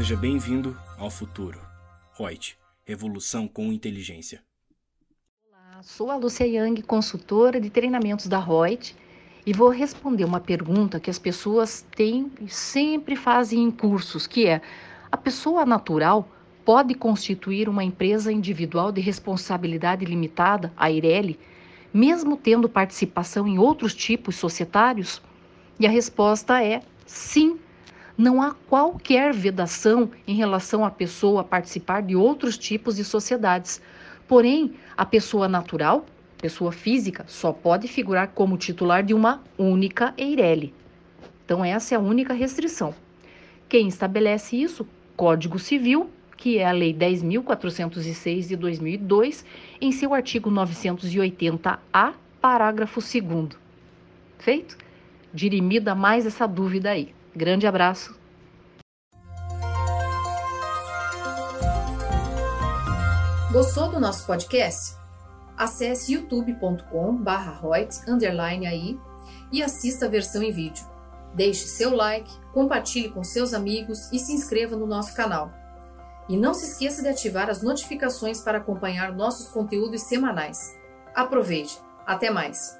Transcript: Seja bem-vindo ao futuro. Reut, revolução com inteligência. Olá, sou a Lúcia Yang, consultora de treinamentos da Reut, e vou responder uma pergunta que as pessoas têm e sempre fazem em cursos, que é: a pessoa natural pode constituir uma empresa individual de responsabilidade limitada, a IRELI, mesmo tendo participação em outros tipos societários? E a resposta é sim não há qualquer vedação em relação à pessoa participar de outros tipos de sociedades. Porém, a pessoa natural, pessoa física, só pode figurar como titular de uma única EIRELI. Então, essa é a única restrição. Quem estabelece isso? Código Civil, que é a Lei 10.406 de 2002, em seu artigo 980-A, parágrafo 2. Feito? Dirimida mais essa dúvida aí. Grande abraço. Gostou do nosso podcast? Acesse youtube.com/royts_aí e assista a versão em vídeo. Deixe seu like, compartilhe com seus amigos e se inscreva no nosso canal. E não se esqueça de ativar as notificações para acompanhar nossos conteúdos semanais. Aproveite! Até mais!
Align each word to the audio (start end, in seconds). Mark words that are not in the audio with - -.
Seja 0.00 0.16
bem-vindo 0.16 0.74
ao 0.96 1.10
futuro. 1.10 1.60
Reut, 2.18 2.56
revolução 2.86 3.46
com 3.46 3.70
inteligência. 3.70 4.42
Olá, 5.46 5.82
sou 5.82 6.10
a 6.10 6.16
Lúcia 6.16 6.46
Yang, 6.46 6.80
consultora 6.84 7.60
de 7.60 7.68
treinamentos 7.68 8.26
da 8.26 8.40
Reut, 8.40 8.96
e 9.44 9.52
vou 9.52 9.68
responder 9.68 10.24
uma 10.24 10.40
pergunta 10.40 10.98
que 10.98 11.10
as 11.10 11.18
pessoas 11.18 11.84
têm 11.94 12.32
e 12.40 12.48
sempre 12.48 13.14
fazem 13.14 13.62
em 13.62 13.70
cursos, 13.70 14.26
que 14.26 14.46
é: 14.46 14.62
a 15.12 15.18
pessoa 15.18 15.66
natural 15.66 16.26
pode 16.64 16.94
constituir 16.94 17.68
uma 17.68 17.84
empresa 17.84 18.32
individual 18.32 18.90
de 18.90 19.02
responsabilidade 19.02 20.06
limitada, 20.06 20.72
a 20.78 20.90
IRELI, 20.90 21.38
mesmo 21.92 22.38
tendo 22.38 22.70
participação 22.70 23.46
em 23.46 23.58
outros 23.58 23.94
tipos 23.94 24.36
societários? 24.36 25.20
E 25.78 25.86
a 25.86 25.90
resposta 25.90 26.64
é 26.64 26.80
sim 27.04 27.60
não 28.20 28.42
há 28.42 28.54
qualquer 28.68 29.32
vedação 29.32 30.10
em 30.26 30.34
relação 30.34 30.84
à 30.84 30.90
pessoa 30.90 31.42
participar 31.42 32.02
de 32.02 32.14
outros 32.14 32.58
tipos 32.58 32.96
de 32.96 33.04
sociedades. 33.04 33.80
Porém, 34.28 34.74
a 34.94 35.06
pessoa 35.06 35.48
natural, 35.48 36.04
pessoa 36.36 36.70
física, 36.70 37.24
só 37.26 37.50
pode 37.50 37.88
figurar 37.88 38.28
como 38.28 38.58
titular 38.58 39.02
de 39.02 39.14
uma 39.14 39.42
única 39.56 40.12
EIRELI. 40.18 40.74
Então, 41.44 41.64
essa 41.64 41.94
é 41.94 41.96
a 41.96 42.00
única 42.00 42.34
restrição. 42.34 42.94
Quem 43.68 43.88
estabelece 43.88 44.54
isso? 44.54 44.86
Código 45.16 45.58
Civil, 45.58 46.10
que 46.36 46.58
é 46.58 46.66
a 46.66 46.72
Lei 46.72 46.92
10.406 46.92 48.48
de 48.48 48.56
2002, 48.56 49.46
em 49.80 49.90
seu 49.92 50.12
artigo 50.12 50.50
980-A, 50.50 52.12
parágrafo 52.38 53.00
2. 53.00 53.48
Feito? 54.38 54.89
Dirimida 55.32 55.94
mais 55.94 56.26
essa 56.26 56.46
dúvida 56.46 56.90
aí. 56.90 57.14
Grande 57.34 57.66
abraço. 57.66 58.14
Gostou 63.52 63.90
do 63.90 63.98
nosso 63.98 64.26
podcast? 64.26 64.94
Acesse 65.56 66.12
youtube.com/royts_aí 66.14 69.00
e 69.52 69.62
assista 69.62 70.06
a 70.06 70.08
versão 70.08 70.42
em 70.42 70.52
vídeo. 70.52 70.84
Deixe 71.34 71.66
seu 71.66 71.94
like, 71.94 72.30
compartilhe 72.52 73.10
com 73.10 73.22
seus 73.22 73.52
amigos 73.52 74.10
e 74.12 74.18
se 74.18 74.32
inscreva 74.32 74.76
no 74.76 74.86
nosso 74.86 75.14
canal. 75.14 75.52
E 76.28 76.36
não 76.36 76.54
se 76.54 76.66
esqueça 76.66 77.02
de 77.02 77.08
ativar 77.08 77.50
as 77.50 77.62
notificações 77.62 78.40
para 78.40 78.58
acompanhar 78.58 79.12
nossos 79.12 79.48
conteúdos 79.48 80.02
semanais. 80.02 80.76
Aproveite! 81.14 81.78
Até 82.06 82.30
mais! 82.30 82.79